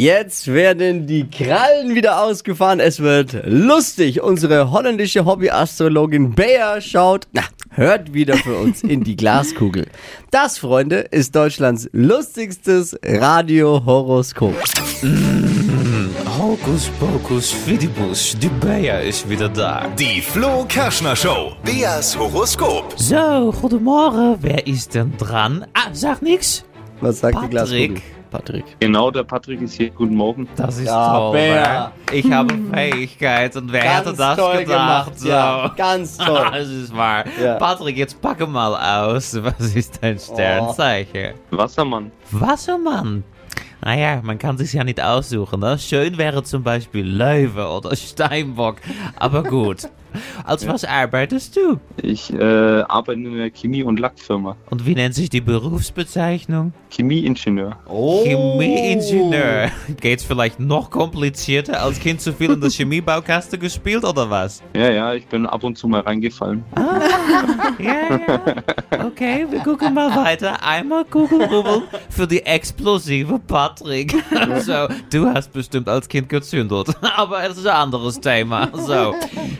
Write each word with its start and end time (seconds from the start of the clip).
Jetzt 0.00 0.46
werden 0.46 1.06
die 1.06 1.28
Krallen 1.28 1.94
wieder 1.94 2.22
ausgefahren. 2.22 2.80
Es 2.80 3.00
wird 3.00 3.36
lustig. 3.44 4.22
Unsere 4.22 4.70
holländische 4.70 5.26
Hobbyastrologin 5.26 6.34
Bea 6.34 6.80
schaut, 6.80 7.28
na, 7.32 7.42
hört 7.68 8.14
wieder 8.14 8.38
für 8.38 8.56
uns 8.56 8.82
in 8.82 9.04
die 9.04 9.14
Glaskugel. 9.14 9.84
Das, 10.30 10.56
Freunde, 10.56 11.00
ist 11.00 11.36
Deutschlands 11.36 11.90
lustigstes 11.92 12.98
Radiohoroskop. 13.04 14.54
Hokus 16.38 16.88
pokus 16.98 17.50
fidibus, 17.50 18.34
die 18.40 18.48
Bea 18.48 19.00
ist 19.00 19.28
wieder 19.28 19.50
da. 19.50 19.86
Die 19.98 20.22
Flo 20.22 20.64
Kerschner 20.66 21.14
Show. 21.14 21.52
Beas 21.62 22.18
Horoskop. 22.18 22.94
So, 22.96 23.52
goedemorgen. 23.60 24.38
Wer 24.40 24.66
ist 24.66 24.94
denn 24.94 25.12
dran? 25.18 25.66
Ah, 25.74 25.90
sag 25.92 26.22
nix. 26.22 26.64
Was 27.02 27.20
sagt 27.20 27.34
die 27.34 27.54
Patrick. 27.54 27.96
Glaskugel? 27.96 28.19
Patrick. 28.30 28.64
Genau, 28.80 29.10
der 29.10 29.24
Patrick 29.24 29.60
ist 29.60 29.74
hier. 29.74 29.90
Guten 29.90 30.14
Morgen. 30.14 30.48
Das 30.56 30.78
ist 30.78 30.86
Ja, 30.86 31.14
toll. 31.18 31.90
Ich 32.12 32.30
habe 32.30 32.54
Fähigkeit 32.72 33.56
und 33.56 33.72
wer 33.72 33.82
hätte 33.82 34.14
das 34.14 34.36
toll 34.38 34.64
gedacht? 34.64 35.16
gemacht. 35.18 35.24
Ja, 35.24 35.72
ganz 35.76 36.16
toll. 36.18 36.46
Das 36.52 36.68
ist 36.68 36.96
wahr. 36.96 37.24
Ja. 37.42 37.54
Patrick, 37.54 37.96
jetzt 37.96 38.20
packe 38.20 38.46
mal 38.46 38.74
aus. 39.06 39.34
Was 39.42 39.74
ist 39.74 39.98
dein 40.02 40.18
Sternzeichen? 40.18 41.34
Wassermann. 41.50 42.12
Wassermann. 42.30 43.24
Naja, 43.82 44.20
man 44.22 44.38
kann 44.38 44.58
sich 44.58 44.72
ja 44.74 44.84
nicht 44.84 45.02
aussuchen. 45.02 45.60
Ne? 45.60 45.78
Schön 45.78 46.18
wäre 46.18 46.42
zum 46.42 46.62
Beispiel 46.62 47.04
Löwe 47.06 47.66
oder 47.66 47.96
Steinbock. 47.96 48.76
Aber 49.16 49.42
gut. 49.42 49.88
Als 50.44 50.66
was 50.66 50.84
arbeitest 50.84 51.56
du? 51.56 51.78
Ich 52.02 52.32
äh, 52.32 52.82
arbeite 52.82 53.20
in 53.20 53.34
einer 53.34 53.50
Chemie- 53.50 53.82
und 53.82 54.00
Lackfirma. 54.00 54.56
Und 54.70 54.86
wie 54.86 54.94
nennt 54.94 55.14
sich 55.14 55.30
die 55.30 55.40
Berufsbezeichnung? 55.40 56.72
Chemieingenieur. 56.90 57.76
Oh. 57.86 58.22
Chemieingenieur. 58.24 59.70
Geht's 60.00 60.24
vielleicht 60.24 60.60
noch 60.60 60.90
komplizierter? 60.90 61.82
Als 61.82 62.00
Kind 62.00 62.20
zu 62.20 62.32
viel 62.32 62.50
in 62.50 62.60
der 62.60 62.70
Chemiebaukaste 62.70 63.58
gespielt 63.58 64.04
oder 64.04 64.28
was? 64.28 64.62
Ja, 64.74 64.90
ja, 64.90 65.14
ich 65.14 65.26
bin 65.26 65.46
ab 65.46 65.62
und 65.64 65.78
zu 65.78 65.88
mal 65.88 66.00
reingefallen. 66.00 66.64
Ja, 67.78 68.16
ja. 68.16 69.06
Okay, 69.06 69.46
wir 69.48 69.60
gucken 69.60 69.94
mal 69.94 70.14
weiter. 70.14 70.62
Einmal 70.62 71.04
Kugelrubbeln 71.04 71.82
für 72.08 72.26
die 72.26 72.42
explosive 72.44 73.38
Patrick. 73.38 74.14
So, 74.60 74.88
du 75.12 75.26
hast 75.26 75.52
bestimmt 75.52 75.88
als 75.88 76.08
Kind 76.08 76.28
gezündelt. 76.28 76.88
Aber 77.16 77.44
es 77.44 77.56
ist 77.56 77.66
ein 77.66 77.76
anderes 77.76 78.20
Thema. 78.20 78.68
So, 78.74 79.14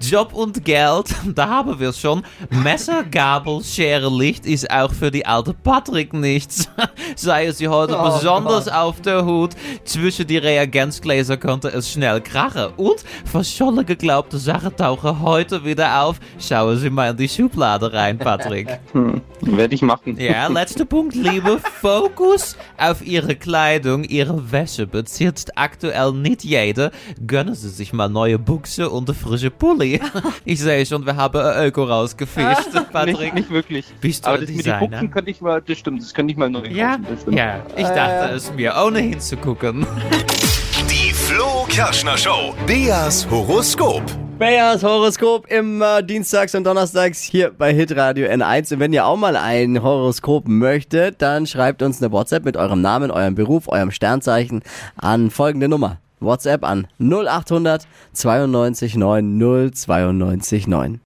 Job 0.00 0.33
und 0.34 0.64
Geld, 0.64 1.06
da 1.34 1.48
haben 1.48 1.78
wir 1.78 1.90
es 1.90 1.98
schon. 1.98 2.22
Messer, 2.50 3.04
Gabel, 3.04 3.62
Schere, 3.62 4.08
Licht 4.08 4.46
ist 4.46 4.70
auch 4.70 4.92
für 4.92 5.10
die 5.10 5.24
alte 5.24 5.54
Patrick 5.54 6.12
nichts. 6.12 6.68
Sei 7.16 7.46
es 7.46 7.58
sie 7.58 7.68
heute 7.68 7.96
besonders 7.96 8.68
auf 8.68 9.00
der 9.00 9.24
Hut. 9.24 9.52
Zwischen 9.84 10.26
die 10.26 10.38
Reagenzgläser 10.38 11.36
konnte 11.36 11.68
es 11.68 11.90
schnell 11.90 12.20
krachen. 12.20 12.72
Und 12.76 13.04
verschollen 13.24 13.86
geglaubte 13.86 14.38
Sachen 14.38 14.76
tauchen 14.76 15.20
heute 15.20 15.64
wieder 15.64 16.02
auf. 16.02 16.18
Schauen 16.38 16.76
Sie 16.78 16.90
mal 16.90 17.10
in 17.10 17.16
die 17.16 17.28
Schublade 17.28 17.92
rein, 17.92 18.18
Patrick. 18.18 18.68
Hm, 18.92 19.22
werde 19.40 19.74
ich 19.74 19.82
machen. 19.82 20.18
Ja, 20.18 20.46
letzter 20.46 20.84
Punkt, 20.84 21.16
Liebe. 21.16 21.58
Fokus 21.80 22.56
auf 22.78 23.04
Ihre 23.04 23.34
Kleidung, 23.34 24.04
Ihre 24.04 24.52
Wäsche 24.52 24.86
bezieht 24.86 25.50
aktuell 25.56 26.12
nicht 26.12 26.44
jeder. 26.44 26.92
Gönnen 27.26 27.54
Sie 27.54 27.68
sich 27.68 27.92
mal 27.92 28.08
neue 28.08 28.38
Buchse 28.38 28.88
und 28.90 29.08
eine 29.08 29.18
frische 29.18 29.50
Pulli. 29.50 30.00
Ich 30.44 30.60
sehe 30.60 30.84
schon, 30.86 31.04
wir 31.06 31.16
haben 31.16 31.38
ein 31.38 31.66
Öko 31.66 31.84
rausgefischt, 31.84 32.70
Patrick. 32.92 33.18
Nicht, 33.20 33.34
nicht 33.34 33.50
wirklich. 33.50 33.86
Bist 34.00 34.24
du 34.24 34.28
Aber 34.30 34.38
ein 34.38 34.40
das 34.42 34.50
mit 34.50 34.58
den 34.58 34.64
Designer? 34.72 34.88
Buchsen 34.88 35.10
könnte 35.10 35.30
ich 35.30 35.40
mal, 35.40 35.62
das 35.62 35.78
stimmt, 35.78 36.02
das 36.02 36.14
könnte 36.14 36.32
ich 36.32 36.38
mal 36.38 36.50
neu 36.50 36.66
Ja, 36.68 36.92
kaufen. 36.92 37.06
das 37.10 37.20
stimmt. 37.22 37.36
ja, 37.38 37.56
ich 37.76 37.86
dachte 37.88 38.34
es 38.34 38.52
mir, 38.54 38.74
ohne 38.84 39.00
hinzugucken. 39.00 39.86
Die 40.90 41.12
Flo 41.12 41.64
Kerschner 41.68 42.16
Show. 42.16 42.54
Beas 42.66 43.26
Horoskop. 43.30 44.02
Beas 44.38 44.82
Horoskop 44.82 45.46
immer 45.50 46.02
Dienstags 46.02 46.54
und 46.54 46.64
Donnerstags 46.64 47.20
hier 47.22 47.52
bei 47.56 47.72
Hitradio 47.72 48.26
N1. 48.28 48.74
Und 48.74 48.80
wenn 48.80 48.92
ihr 48.92 49.06
auch 49.06 49.16
mal 49.16 49.36
ein 49.36 49.82
Horoskop 49.82 50.48
möchtet, 50.48 51.22
dann 51.22 51.46
schreibt 51.46 51.82
uns 51.82 52.02
eine 52.02 52.10
WhatsApp 52.12 52.44
mit 52.44 52.56
eurem 52.56 52.80
Namen, 52.82 53.10
eurem 53.12 53.34
Beruf, 53.36 53.68
eurem 53.68 53.90
Sternzeichen 53.92 54.62
an 54.96 55.30
folgende 55.30 55.68
Nummer. 55.68 55.98
WhatsApp 56.24 56.60
an 56.62 56.88
0800 57.00 57.86
92 58.14 58.96
9 58.96 59.38
092 59.38 60.66
9. 60.66 61.00